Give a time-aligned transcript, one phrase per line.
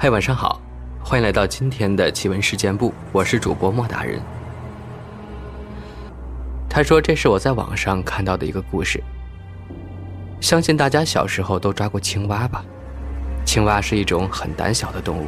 [0.00, 0.62] 嗨，晚上好，
[1.02, 4.20] 欢迎来到今天的奇闻事件部，我是主播莫大人。
[6.70, 9.02] 他说这是我在网上看到的一个故事，
[10.40, 12.64] 相信大家小时候都抓过青蛙吧？
[13.44, 15.26] 青蛙是一种很胆小的动物，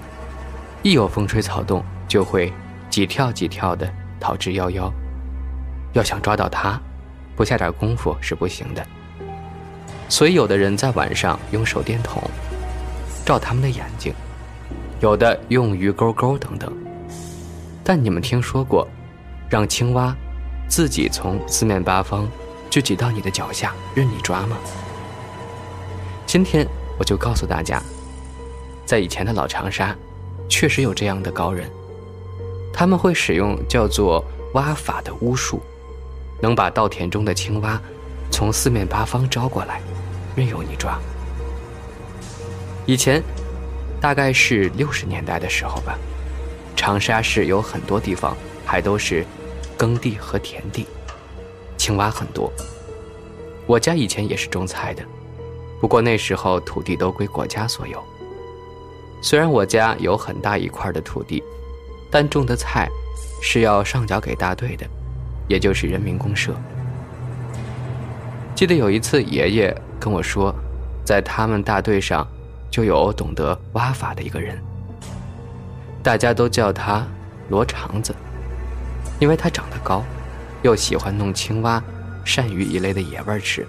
[0.85, 2.53] 一有风吹草动就会
[2.89, 4.89] 几跳几跳的逃之夭夭，
[5.95, 6.81] 要想抓到它，
[7.35, 8.87] 不下点功夫是不行的。
[10.09, 12.23] 所以有的人在晚上用手电筒
[13.27, 14.15] 照它们的眼睛。
[15.01, 16.71] 有的用鱼钩钩等等，
[17.83, 18.87] 但你们听说过
[19.49, 20.15] 让青蛙
[20.69, 22.29] 自己从四面八方
[22.69, 24.59] 就挤到你的脚下任你抓吗？
[26.27, 26.67] 今天
[26.99, 27.83] 我就告诉大家，
[28.85, 29.97] 在以前的老长沙，
[30.51, 31.71] 确实有这样的高人，
[32.71, 35.63] 他们会使用叫做蛙法的巫术，
[36.43, 37.81] 能把稻田中的青蛙
[38.31, 39.81] 从四面八方招过来，
[40.37, 40.99] 任由你抓。
[42.85, 43.23] 以前。
[44.01, 45.99] 大概是六十年代的时候吧，
[46.75, 48.35] 长沙市有很多地方
[48.65, 49.27] 还都是
[49.77, 50.87] 耕地和田地，
[51.77, 52.51] 青蛙很多。
[53.67, 55.03] 我家以前也是种菜的，
[55.81, 58.03] 不过那时候土地都归国家所有。
[59.21, 61.43] 虽然我家有很大一块的土地，
[62.11, 62.89] 但种的菜
[63.43, 64.87] 是要上缴给大队的，
[65.47, 66.55] 也就是人民公社。
[68.55, 70.55] 记得有一次爷爷跟我说，
[71.05, 72.27] 在他们大队上。
[72.71, 74.57] 就有懂得挖法的一个人，
[76.03, 77.07] 大家都叫他
[77.49, 78.15] 罗肠子，
[79.19, 80.05] 因为他长得高，
[80.63, 81.83] 又喜欢弄青蛙、
[82.25, 83.67] 鳝鱼一类的野味吃，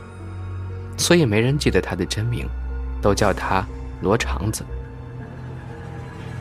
[0.98, 2.48] 所以没人记得他的真名，
[3.02, 3.66] 都叫他
[4.02, 4.64] 罗肠子。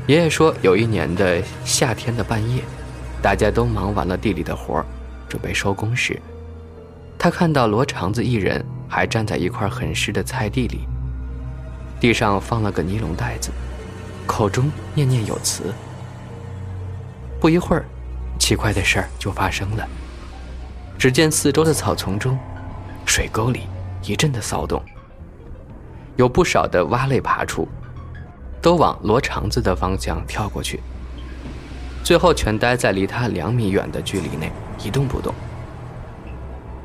[0.07, 2.63] 爷爷说，有一年的夏天的半夜，
[3.23, 4.85] 大家都忙完了地里的活
[5.29, 6.21] 准备收工时，
[7.19, 10.81] 他看到罗肠子一人还站在一块很湿的菜地里。
[12.01, 13.51] 地上放了个尼龙袋子，
[14.27, 15.65] 口中念念有词。
[17.39, 17.85] 不一会儿，
[18.39, 19.87] 奇怪的事儿就发生了。
[20.99, 22.39] 只见四周的草丛中、
[23.05, 23.69] 水沟里
[24.03, 24.83] 一阵的骚动，
[26.17, 27.69] 有不少的蛙类爬出，
[28.63, 30.81] 都往罗肠子的方向跳过去，
[32.03, 34.51] 最后全待在离他两米远的距离内，
[34.83, 35.35] 一动不动。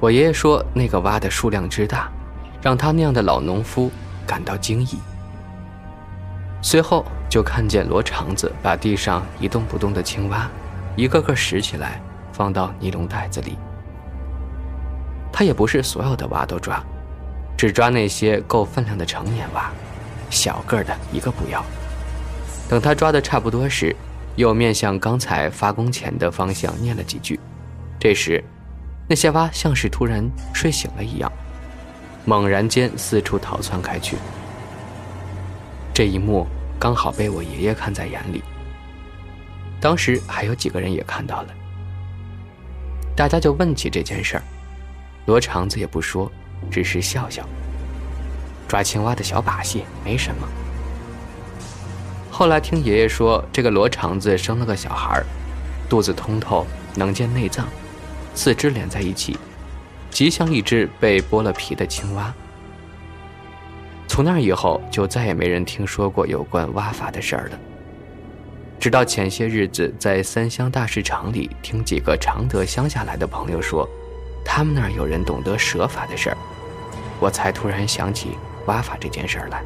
[0.01, 2.11] 我爷爷说，那个蛙的数量之大，
[2.61, 3.89] 让他那样的老农夫。
[4.25, 4.99] 感到惊异，
[6.61, 10.49] 随后就看见罗肠子把地上一动不动的青蛙，
[10.95, 12.01] 一个个拾起来，
[12.33, 13.57] 放到尼龙袋子里。
[15.31, 16.81] 他也不是所有的蛙都抓，
[17.57, 19.71] 只抓那些够分量的成年蛙，
[20.29, 21.63] 小个的一个不要。
[22.67, 23.95] 等他抓的差不多时，
[24.35, 27.39] 又面向刚才发工前的方向念了几句，
[27.99, 28.43] 这时，
[29.07, 31.31] 那些蛙像是突然睡醒了一样。
[32.25, 34.17] 猛然间四处逃窜开去，
[35.93, 36.47] 这一幕
[36.79, 38.43] 刚好被我爷爷看在眼里。
[39.79, 41.49] 当时还有几个人也看到了，
[43.15, 44.43] 大家就问起这件事儿，
[45.27, 46.31] 罗肠子也不说，
[46.71, 47.47] 只是笑笑。
[48.67, 50.47] 抓青蛙的小把戏没什么。
[52.31, 55.23] 后来听爷爷说，这个罗肠子生了个小孩
[55.87, 56.65] 肚子通透，
[56.95, 57.67] 能见内脏，
[58.33, 59.37] 四肢连在一起。
[60.15, 62.33] 极像一只被剥了皮的青蛙。
[64.07, 67.59] 从那以后，就再也没人听说过有关蛙法的事儿了。
[68.79, 73.85] 直到前些日子，在三湘大市场里听几个常德乡下来的朋友说，
[74.45, 76.37] 他们那儿有人懂得蛇法的事儿，
[77.19, 78.37] 我才突然想起
[78.67, 79.61] 蛙法这件事儿来。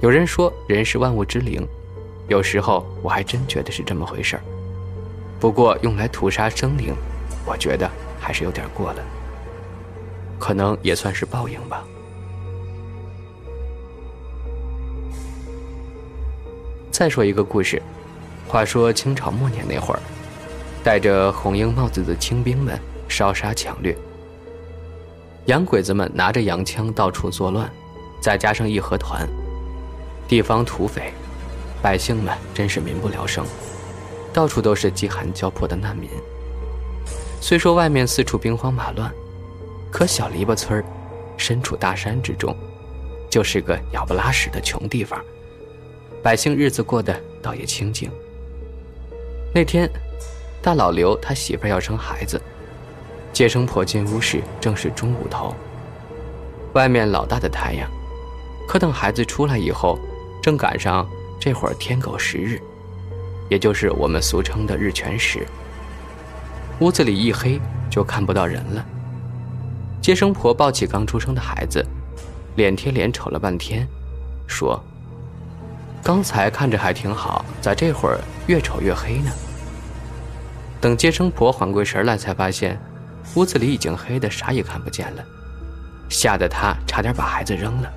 [0.00, 1.66] 有人说人是万物之灵，
[2.28, 4.42] 有时候我还真觉得是这么回事儿。
[5.40, 6.94] 不过用来屠杀生灵，
[7.44, 7.90] 我觉得。
[8.22, 9.02] 还是有点过了，
[10.38, 11.84] 可能也算是报应吧。
[16.92, 17.82] 再说一个故事，
[18.46, 20.00] 话说清朝末年那会儿，
[20.84, 22.78] 戴着红缨帽子的清兵们
[23.08, 23.96] 烧杀抢掠，
[25.46, 27.68] 洋鬼子们拿着洋枪到处作乱，
[28.20, 29.28] 再加上义和团、
[30.28, 31.12] 地方土匪，
[31.82, 33.44] 百姓们真是民不聊生，
[34.32, 36.08] 到处都是饥寒交迫的难民。
[37.42, 39.12] 虽说外面四处兵荒马乱，
[39.90, 40.82] 可小篱笆村
[41.36, 42.56] 身处大山之中，
[43.28, 45.20] 就是个鸟不拉屎的穷地方，
[46.22, 47.12] 百姓日子过得
[47.42, 48.08] 倒也清静。
[49.52, 49.90] 那天，
[50.62, 52.40] 大老刘他媳妇要生孩子，
[53.32, 55.52] 接生婆进屋时正是中午头，
[56.74, 57.90] 外面老大的太阳，
[58.68, 59.98] 可等孩子出来以后，
[60.40, 61.10] 正赶上
[61.40, 62.60] 这会儿天狗食日，
[63.50, 65.44] 也就是我们俗称的日全食。
[66.82, 68.84] 屋子里一黑，就看不到人了。
[70.00, 71.86] 接生婆抱起刚出生的孩子，
[72.56, 73.86] 脸贴脸瞅了半天，
[74.48, 74.82] 说
[76.02, 78.18] ：“刚才看着还挺好，咋这会儿
[78.48, 79.30] 越瞅越黑呢？
[80.80, 82.76] 等接生婆缓过神来，才发现
[83.36, 85.24] 屋子里已经黑的啥也看不见了，
[86.08, 87.88] 吓得她差点把孩子扔了，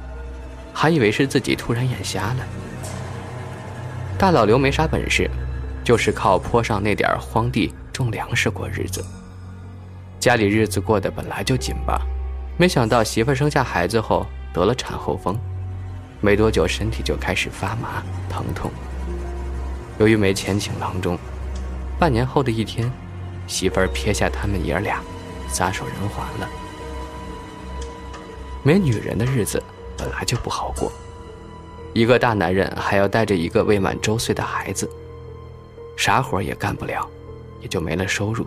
[0.76, 2.46] 还以为是自己突然眼瞎了。
[4.16, 5.28] 大老刘没啥本事，
[5.84, 9.04] 就是靠坡上那点荒地种粮食过日子。
[10.20, 12.02] 家里日子过得本来就紧巴，
[12.58, 15.38] 没想到媳妇生下孩子后得了产后风，
[16.20, 18.72] 没多久身体就开始发麻疼痛。
[20.00, 21.18] 由于没钱请郎中，
[21.98, 22.92] 半年后的一天，
[23.48, 25.02] 媳妇撇下他们爷儿俩，
[25.48, 26.50] 撒手人寰了。
[28.64, 29.62] 没女人的日子
[29.96, 30.92] 本来就不好过，
[31.94, 34.90] 一个大男人还要带着一个未满周岁的孩子，
[35.96, 37.08] 啥活也干不了，
[37.66, 38.46] 也就没了收入。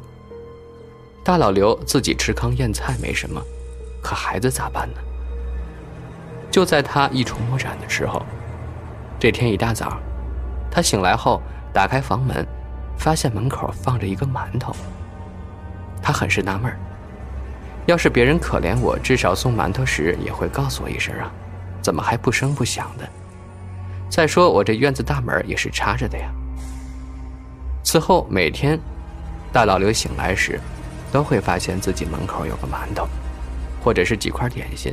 [1.25, 3.43] 大老刘自己吃糠咽菜没什么，
[4.01, 5.01] 可孩子咋办呢？
[6.53, 8.25] 就在他一筹莫展的时候，
[9.19, 9.99] 这天一大早，
[10.71, 11.43] 他醒来后
[11.75, 12.47] 打开房门，
[12.97, 14.73] 发现门口放着一个馒头。
[16.01, 16.73] 他很是纳闷
[17.87, 21.29] 要是别人可怜我，至少送馒头时也会告诉我一声啊，
[21.83, 23.09] 怎么还不声不响的？
[24.09, 26.31] 再说我这院子大门也是插着的呀。
[27.83, 28.79] 此后每天，
[29.53, 30.61] 大老刘醒来时。
[31.11, 33.09] 都会发现自己门口有个馒头，
[33.83, 34.93] 或者是几块点心。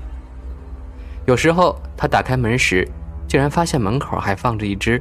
[1.26, 2.88] 有时候他打开门时，
[3.28, 4.98] 竟然发现门口还放着一只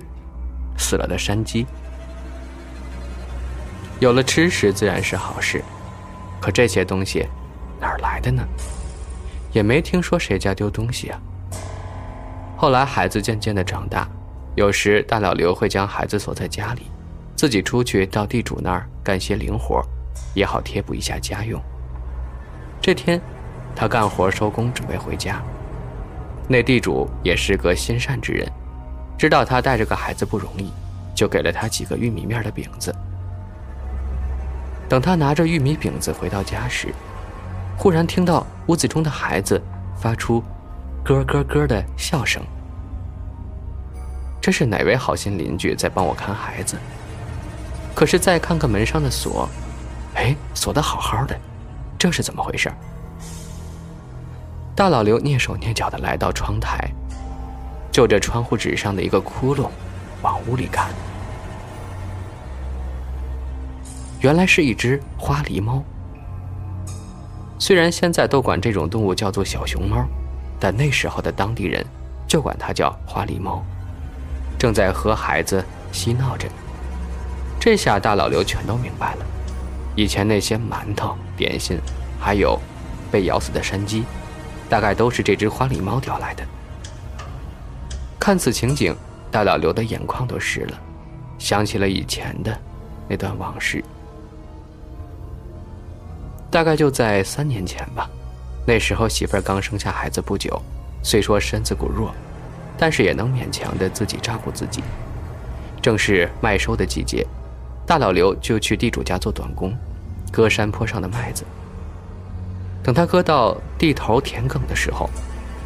[0.77, 1.65] 死了的山鸡。
[4.01, 5.63] 有了吃食自然是好事，
[6.41, 7.29] 可这些东西
[7.81, 8.43] 哪儿来的呢？
[9.53, 11.21] 也没听说谁家丢东西啊。
[12.57, 14.09] 后来孩子渐渐的长大，
[14.57, 16.91] 有时大老刘会将孩子锁在家里，
[17.37, 19.83] 自己出去到地主那儿干些零活。
[20.35, 21.61] 也好贴补一下家用。
[22.81, 23.21] 这天，
[23.75, 25.43] 他干活收工，准备回家。
[26.49, 28.47] 那地主也是个心善之人，
[29.17, 30.73] 知道他带着个孩子不容易，
[31.15, 32.95] 就给了他几个玉米面的饼子。
[34.89, 36.95] 等他拿着玉米饼子回到家时，
[37.77, 39.61] 忽然听到屋子中的孩子
[39.97, 40.43] 发出
[41.05, 42.43] “咯咯咯”的笑声。
[44.41, 46.77] 这是哪位好心邻居在帮我看孩子？
[47.95, 49.49] 可是再看看门上的锁。
[50.15, 51.39] 哎，锁的好好的，
[51.99, 52.73] 这是怎么回事？
[54.77, 56.91] 大老刘蹑手蹑脚的来到窗台，
[57.93, 59.69] 就着窗户纸上的一个窟窿，
[60.23, 60.91] 往屋里看。
[64.21, 65.83] 原来是一只花狸猫。
[67.59, 70.05] 虽然现在都管这种动物叫做小熊猫，
[70.59, 71.85] 但那时候的当地人
[72.27, 73.63] 就管它叫花狸猫，
[74.59, 76.49] 正在和孩子嬉闹着。
[77.65, 79.25] 这下大老刘全都明白了。
[79.97, 81.79] 以前那些馒头、点心，
[82.21, 82.61] 还有
[83.11, 84.05] 被咬死的山鸡，
[84.69, 86.45] 大概都是这只花狸猫叼来的。
[88.21, 88.95] 看此情景，
[89.31, 90.79] 大老刘的眼眶都湿了，
[91.39, 92.55] 想起了以前的
[93.09, 93.83] 那段往事。
[96.51, 98.11] 大概就在三年前吧，
[98.67, 100.61] 那时候媳妇儿刚生下孩子不久，
[101.03, 102.15] 虽说身子骨弱，
[102.77, 104.83] 但是也能勉强的自己照顾自己。
[105.81, 107.27] 正是麦收的季节。
[107.87, 109.77] 大老刘就去地主家做短工，
[110.33, 111.45] 割山坡上的麦子。
[112.83, 115.09] 等他割到地头田埂的时候，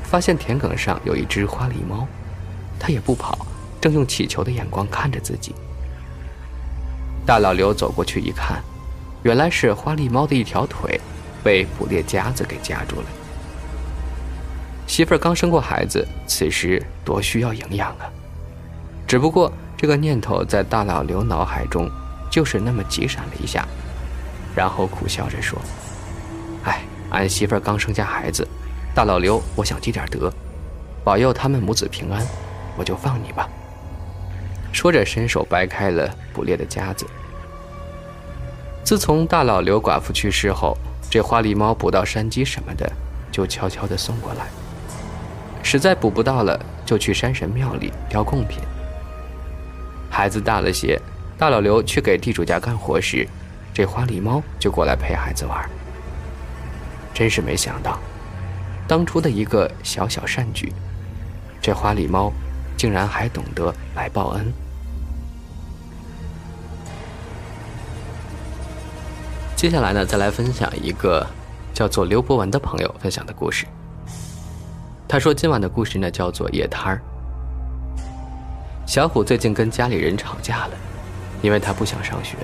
[0.03, 2.07] 发现田埂上有一只花狸猫，
[2.78, 3.47] 它也不跑，
[3.81, 5.54] 正用乞求的眼光看着自己。
[7.25, 8.61] 大老刘走过去一看，
[9.23, 11.00] 原来是花狸猫的一条腿
[11.45, 13.07] 被捕猎夹子给夹住了。
[14.88, 18.11] 媳妇儿刚生过孩子，此时多需要营养啊！
[19.07, 21.88] 只不过这个念头在大老刘脑海中。
[22.30, 23.66] 就是那么急闪了一下，
[24.54, 25.58] 然后苦笑着说
[26.64, 28.47] ：“哎，俺媳妇儿刚生下孩子，
[28.94, 30.32] 大老刘，我想积点德，
[31.04, 32.26] 保佑他们母子平安，
[32.76, 33.49] 我就放你吧。”
[34.73, 37.06] 说着，伸手掰开了捕猎的夹子。
[38.85, 40.76] 自从大老刘寡妇去世后，
[41.11, 42.90] 这花狸猫捕到山鸡什么的，
[43.32, 44.47] 就悄悄地送过来。
[45.62, 48.61] 实在捕不到了，就去山神庙里叼贡品。
[50.11, 51.00] 孩子大了些。
[51.38, 53.25] 大老刘去给地主家干活时，
[53.73, 55.71] 这花狸猫就过来陪孩子玩。
[57.14, 57.97] 真是没想到，
[58.88, 60.73] 当初的一个小小善举，
[61.62, 62.33] 这花狸猫
[62.76, 64.52] 竟然还懂得来报恩。
[69.54, 71.25] 接下来呢，再来分享一个
[71.73, 73.64] 叫做刘博文的朋友分享的故事。
[75.07, 77.00] 他说今晚的故事呢叫做夜摊儿。
[78.87, 80.71] 小虎最近跟家里人吵架了。
[81.42, 82.37] 因为他不想上学，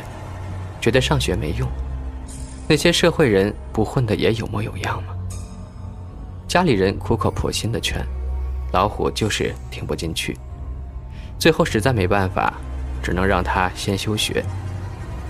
[0.81, 1.69] 觉得上学没用。
[2.69, 5.15] 那些社会人不混的也有模有样吗？
[6.49, 8.05] 家里人苦口婆心的劝，
[8.73, 10.39] 老虎就是听不进去。
[11.39, 12.55] 最后实在没办法，
[13.03, 14.45] 只能让他先休学，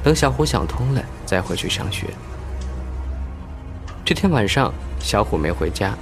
[0.03, 2.09] 等小虎想通了再回去上学。
[4.05, 5.95] 这天晚上，小虎没回家，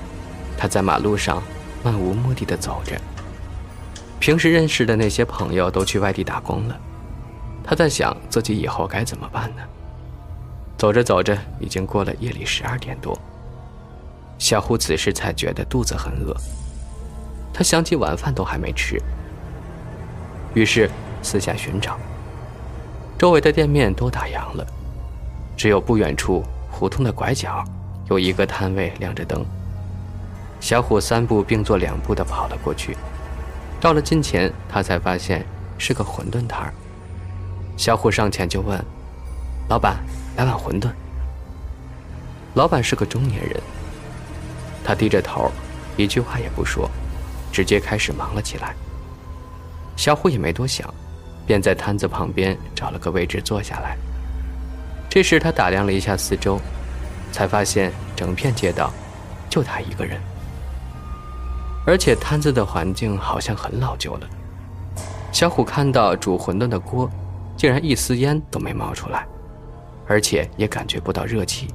[0.58, 1.40] 他在马路上
[1.84, 3.00] 漫无目的的走着。
[4.18, 6.80] 平时认识的那些朋友都去外地打工了，
[7.64, 9.62] 他在想自己以后该怎么办呢？
[10.76, 13.16] 走着走着，已经过了夜里十二点多。
[14.38, 16.36] 小虎此时才觉得肚子很饿，
[17.54, 19.00] 他想起晚饭都还没吃，
[20.54, 20.90] 于是
[21.22, 21.96] 四下寻找。
[23.16, 24.66] 周围的店面都打烊了，
[25.56, 27.64] 只有不远处胡同的拐角
[28.10, 29.44] 有一个摊位亮着灯。
[30.58, 32.96] 小虎三步并作两步地跑了过去，
[33.80, 35.46] 到了近前，他才发现
[35.78, 36.74] 是个馄饨摊儿。
[37.82, 38.80] 小虎上前就问
[39.68, 39.96] ：“老板，
[40.36, 40.88] 来碗馄饨。”
[42.54, 43.60] 老板是个中年人。
[44.84, 45.50] 他低着头，
[45.96, 46.88] 一句话也不说，
[47.50, 48.72] 直接开始忙了起来。
[49.96, 50.94] 小虎也没多想，
[51.44, 53.96] 便在摊子旁边找了个位置坐下来。
[55.10, 56.60] 这时他打量了一下四周，
[57.32, 58.92] 才发现整片街道
[59.50, 60.20] 就他一个人，
[61.84, 64.28] 而且摊子的环境好像很老旧了。
[65.32, 67.10] 小虎看到煮馄饨的锅，
[67.62, 69.24] 竟然一丝烟都没冒出来，
[70.08, 71.68] 而且也感觉不到热气。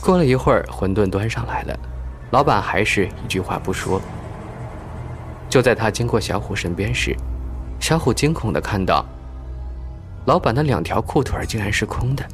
[0.00, 1.76] 过了一会儿，馄饨端上来了，
[2.30, 4.00] 老板还是一句话不说。
[5.50, 7.16] 就在他经过小虎身边时，
[7.80, 9.04] 小虎惊恐地看到，
[10.26, 12.24] 老板的两条裤腿竟然是空的，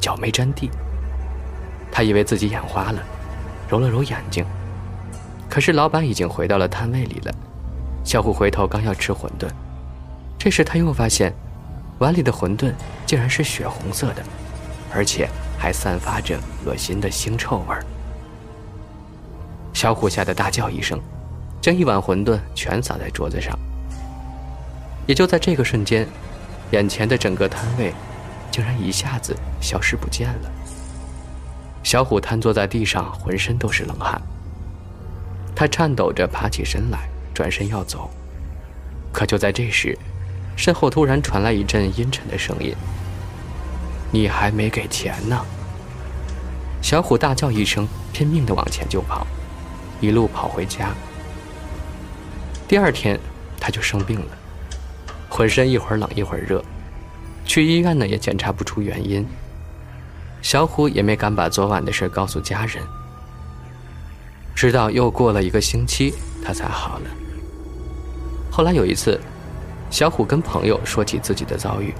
[0.00, 0.68] 脚没沾地。
[1.92, 3.00] 他以为自己眼花了，
[3.70, 4.44] 揉了揉眼睛，
[5.48, 7.32] 可是老板已经回到了摊位里了。
[8.02, 9.48] 小虎回头刚要吃馄饨，
[10.38, 11.34] 这时他又发现，
[11.98, 12.72] 碗里的馄饨
[13.04, 14.22] 竟然是血红色的，
[14.94, 15.28] 而且。
[15.60, 17.84] 还散发着恶心的腥臭味儿。
[19.74, 21.00] 小虎吓得大叫一声，
[21.60, 23.58] 将一碗馄饨全撒在桌子上。
[25.04, 26.06] 也就在这个瞬间，
[26.70, 27.92] 眼前的整个摊位
[28.52, 30.50] 竟然一下子消失不见了。
[31.82, 34.22] 小虎瘫坐在地上，浑身都是冷汗。
[35.56, 38.08] 他颤抖着爬起身来，转身要走，
[39.12, 39.98] 可就在这时，
[40.58, 42.74] 身后突然传来一阵阴沉的声音。
[44.10, 45.40] 你还没给钱呢！
[46.82, 49.24] 小虎大叫一声，拼命的往前就跑，
[50.00, 50.90] 一路跑回家。
[52.66, 53.20] 第二天，
[53.60, 54.26] 他就生病了，
[55.28, 56.62] 浑身一会儿冷一会儿热，
[57.44, 59.24] 去医院呢也检查不出原因。
[60.42, 62.82] 小虎也没敢把昨晚的事告诉家人，
[64.56, 67.10] 直到又过了一个星期，他才好了。
[68.50, 69.20] 后来有一次，
[69.90, 71.94] 小虎跟朋友说起自己的遭遇。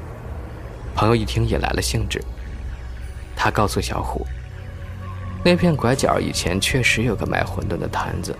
[0.95, 2.23] 朋友一听也来了兴致，
[3.37, 4.27] 他告诉小虎，
[5.45, 8.37] 那片拐角以前确实有个卖馄饨的摊子，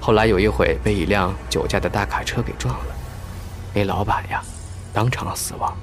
[0.00, 2.94] 后来有一回被一辆酒驾的大卡车给撞了，
[3.72, 4.42] 那老板呀，
[4.92, 5.74] 当场死亡。